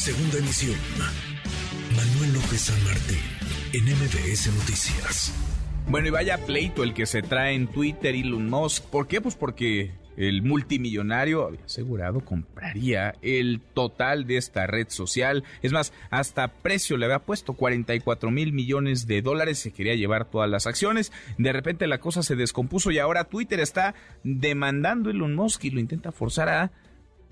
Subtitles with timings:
[0.00, 0.78] Segunda emisión.
[1.94, 3.18] Manuel López San Martín,
[3.74, 5.34] en MBS Noticias.
[5.88, 8.86] Bueno, y vaya pleito el que se trae en Twitter Elon Musk.
[8.86, 9.20] ¿Por qué?
[9.20, 15.44] Pues porque el multimillonario había asegurado compraría el total de esta red social.
[15.60, 19.58] Es más, hasta precio le había puesto 44 mil millones de dólares.
[19.58, 21.12] Se quería llevar todas las acciones.
[21.36, 23.94] De repente la cosa se descompuso y ahora Twitter está
[24.24, 26.70] demandando a Elon Musk y lo intenta forzar a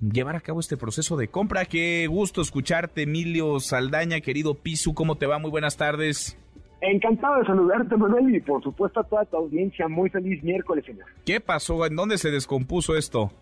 [0.00, 1.64] llevar a cabo este proceso de compra.
[1.64, 4.94] Qué gusto escucharte, Emilio Saldaña, querido Pisu.
[4.94, 5.38] ¿Cómo te va?
[5.38, 6.38] Muy buenas tardes.
[6.80, 9.88] Encantado de saludarte, Manuel, y por supuesto a toda tu audiencia.
[9.88, 11.06] Muy feliz miércoles, señor.
[11.24, 11.84] ¿Qué pasó?
[11.84, 13.32] ¿En dónde se descompuso esto?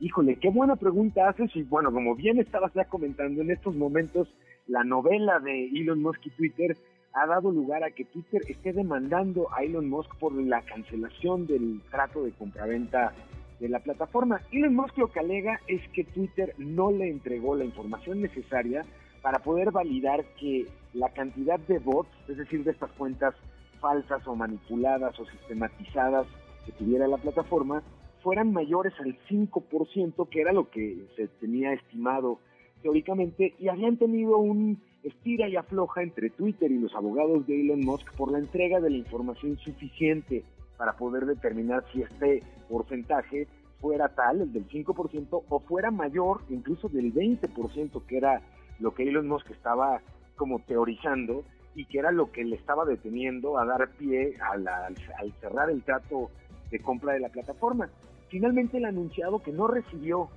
[0.00, 1.54] Híjole, qué buena pregunta haces.
[1.54, 4.28] Y bueno, como bien estabas ya comentando, en estos momentos
[4.66, 6.76] la novela de Elon Musk y Twitter
[7.14, 11.80] ha dado lugar a que Twitter esté demandando a Elon Musk por la cancelación del
[11.90, 13.12] trato de compraventa
[13.60, 14.40] de la plataforma.
[14.52, 18.84] Elon Musk lo que alega es que Twitter no le entregó la información necesaria
[19.22, 23.34] para poder validar que la cantidad de bots, es decir, de estas cuentas
[23.80, 26.26] falsas o manipuladas o sistematizadas
[26.64, 27.82] que tuviera la plataforma,
[28.22, 32.40] fueran mayores al 5%, que era lo que se tenía estimado
[32.82, 37.80] teóricamente, y habían tenido un estira y afloja entre Twitter y los abogados de Elon
[37.80, 40.44] Musk por la entrega de la información suficiente
[40.78, 43.46] para poder determinar si este porcentaje
[43.80, 48.40] fuera tal, el del 5%, o fuera mayor, incluso del 20%, que era
[48.78, 50.00] lo que Elon Musk estaba
[50.36, 54.96] como teorizando y que era lo que le estaba deteniendo a dar pie al,
[55.40, 56.30] cerrar el trato
[56.70, 57.88] de compra de la plataforma.
[58.28, 60.28] Finalmente el anunciado que no recibió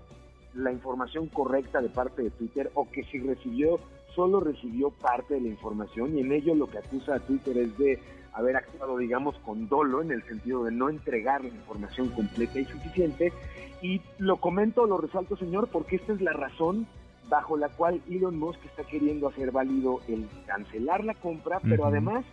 [0.53, 3.79] la información correcta de parte de Twitter o que si recibió,
[4.15, 7.77] solo recibió parte de la información y en ello lo que acusa a Twitter es
[7.77, 7.99] de
[8.33, 12.65] haber actuado, digamos, con dolo en el sentido de no entregar la información completa y
[12.65, 13.33] suficiente.
[13.81, 16.87] Y lo comento, lo resalto, señor, porque esta es la razón
[17.29, 22.25] bajo la cual Elon Musk está queriendo hacer válido el cancelar la compra, pero además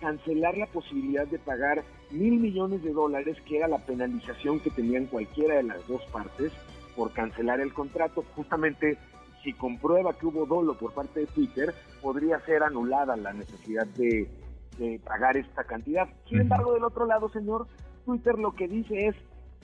[0.00, 5.06] cancelar la posibilidad de pagar mil millones de dólares, que era la penalización que tenían
[5.06, 6.52] cualquiera de las dos partes
[6.96, 8.24] por cancelar el contrato.
[8.34, 8.98] Justamente
[9.44, 14.28] si comprueba que hubo dolo por parte de Twitter, podría ser anulada la necesidad de,
[15.04, 16.08] pagar esta cantidad.
[16.28, 17.66] Sin embargo, del otro lado, señor,
[18.04, 19.16] Twitter lo que dice es,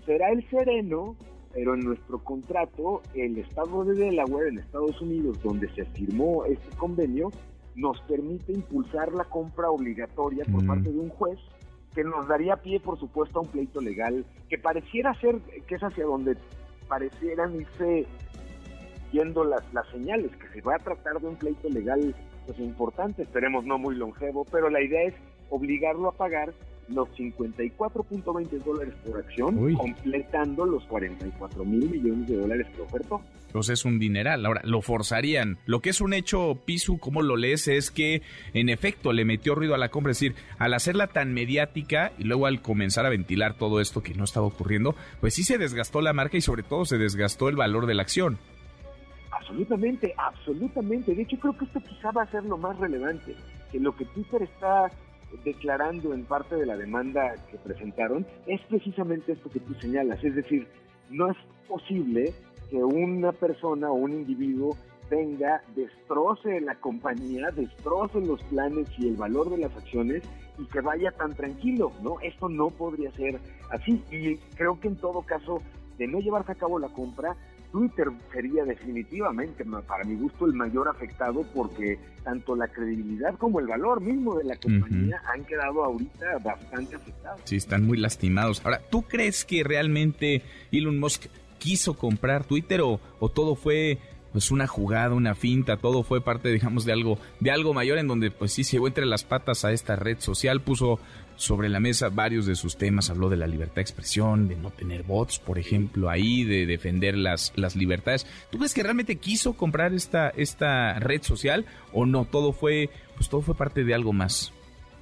[0.04, 1.16] será el sereno
[1.56, 6.68] pero en nuestro contrato, el estado de Delaware, en Estados Unidos, donde se firmó este
[6.76, 7.32] convenio,
[7.74, 10.66] nos permite impulsar la compra obligatoria por mm.
[10.66, 11.38] parte de un juez
[11.94, 15.82] que nos daría pie, por supuesto, a un pleito legal que pareciera ser que es
[15.82, 16.36] hacia donde
[16.88, 18.06] parecieran irse
[19.10, 22.14] yendo las, las señales, que se va a tratar de un pleito legal
[22.46, 25.14] pues importante, esperemos no muy longevo, pero la idea es
[25.50, 26.52] obligarlo a pagar
[26.88, 33.20] los 54.20 dólares por acción, completando los 44 mil millones de dólares que ofertó.
[33.46, 34.44] Entonces es un dineral.
[34.44, 35.58] Ahora, lo forzarían.
[35.66, 39.54] Lo que es un hecho, Pisu, como lo lees, es que en efecto le metió
[39.54, 40.12] ruido a la compra.
[40.12, 44.14] Es decir, al hacerla tan mediática y luego al comenzar a ventilar todo esto que
[44.14, 47.56] no estaba ocurriendo, pues sí se desgastó la marca y sobre todo se desgastó el
[47.56, 48.38] valor de la acción.
[49.38, 51.14] Absolutamente, absolutamente.
[51.14, 53.34] De hecho, creo que esto quizá va a ser lo más relevante,
[53.70, 54.90] que lo que Twitter está
[55.44, 60.34] declarando en parte de la demanda que presentaron es precisamente esto que tú señalas, es
[60.34, 60.66] decir,
[61.10, 61.36] no es
[61.68, 62.32] posible
[62.70, 64.76] que una persona o un individuo
[65.10, 70.22] venga, destroce la compañía, destroce los planes y el valor de las acciones
[70.58, 72.20] y que vaya tan tranquilo, ¿no?
[72.22, 73.38] Esto no podría ser
[73.70, 75.60] así y creo que en todo caso
[75.98, 77.36] de no llevarse a cabo la compra,
[77.76, 83.66] Twitter sería definitivamente, para mi gusto, el mayor afectado porque tanto la credibilidad como el
[83.66, 87.42] valor mismo de la compañía han quedado ahorita bastante afectados.
[87.44, 88.62] Sí, están muy lastimados.
[88.64, 90.40] Ahora, ¿tú crees que realmente
[90.72, 91.26] Elon Musk
[91.58, 93.98] quiso comprar Twitter o, o todo fue
[94.32, 98.08] pues una jugada, una finta, todo fue parte, digamos, de algo, de algo mayor en
[98.08, 100.98] donde pues sí se llevó entre las patas a esta red social, puso
[101.36, 104.70] sobre la mesa varios de sus temas, habló de la libertad de expresión, de no
[104.70, 108.26] tener bots, por ejemplo, ahí, de defender las, las libertades.
[108.50, 112.24] ¿Tú crees que realmente quiso comprar esta, esta red social o no?
[112.24, 114.52] Todo fue, pues todo fue parte de algo más.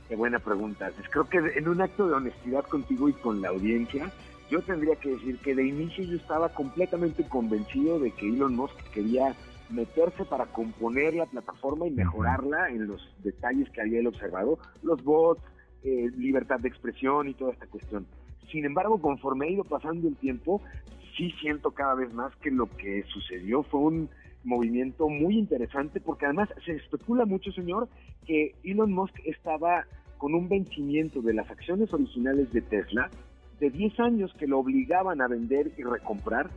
[0.08, 0.90] Qué buena pregunta.
[1.10, 4.12] Creo que en un acto de honestidad contigo y con la audiencia,
[4.50, 8.76] yo tendría que decir que de inicio yo estaba completamente convencido de que Elon Musk
[8.92, 9.34] quería
[9.70, 15.02] meterse para componer la plataforma y mejorarla en los detalles que había él observado, los
[15.02, 15.42] bots,
[15.84, 18.06] eh, libertad de expresión y toda esta cuestión.
[18.50, 20.62] Sin embargo, conforme ha ido pasando el tiempo,
[21.16, 24.08] sí siento cada vez más que lo que sucedió fue un
[24.44, 27.88] movimiento muy interesante porque además se especula mucho, señor,
[28.26, 29.84] que Elon Musk estaba
[30.18, 33.10] con un vencimiento de las acciones originales de Tesla
[33.60, 36.50] de 10 años que lo obligaban a vender y recomprar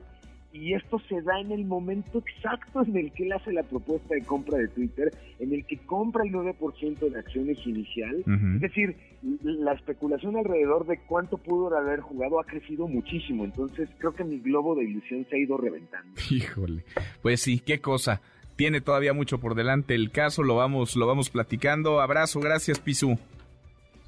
[0.60, 4.16] y esto se da en el momento exacto en el que él hace la propuesta
[4.16, 8.24] de compra de Twitter, en el que compra el 9% de acciones inicial.
[8.56, 8.96] Es decir,
[9.44, 13.46] la especulación alrededor de cuánto pudo haber jugado ha crecido muchísimo.
[13.46, 16.20] Entonces creo que mi globo de ilusión se ha ido reventando.
[16.30, 16.84] Híjole,
[17.22, 18.22] pues sí, qué cosa.
[18.56, 22.02] Tiene todavía mucho por delante el caso, lo vamos, lo vamos platicando.
[22.02, 23.20] Abrazo, gracias, Pisu.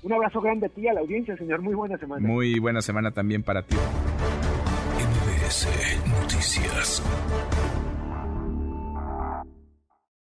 [0.02, 1.62] Un abrazo grande a ti, a la audiencia, señor.
[1.62, 2.26] Muy buena semana.
[2.26, 3.76] Muy buena semana también para ti.
[5.50, 5.66] MBS
[6.06, 7.02] Noticias.